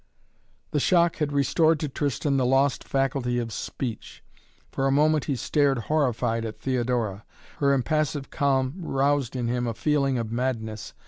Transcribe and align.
The 0.71 0.79
shock 0.79 1.17
had 1.17 1.31
restored 1.31 1.79
to 1.81 1.87
Tristan 1.87 2.37
the 2.37 2.43
lost 2.47 2.83
faculty 2.87 3.37
of 3.37 3.53
speech. 3.53 4.23
For 4.71 4.87
a 4.87 4.91
moment 4.91 5.25
he 5.25 5.35
stared 5.35 5.77
horrified 5.77 6.43
at 6.43 6.59
Theodora. 6.59 7.23
Her 7.59 7.71
impassive 7.71 8.31
calm 8.31 8.73
roused 8.79 9.35
in 9.35 9.47
him 9.47 9.67
a 9.67 9.75
feeling 9.75 10.17
of 10.17 10.31
madness. 10.31 10.95